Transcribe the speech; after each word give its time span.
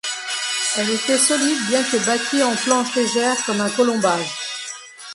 Elle 0.77 0.89
était 0.89 1.19
solide 1.19 1.59
bien 1.67 1.83
que 1.83 2.03
bâtie 2.03 2.41
en 2.41 2.55
planches 2.55 2.95
légères 2.95 3.37
comme 3.45 3.61
un 3.61 3.69
colombage. 3.69 4.35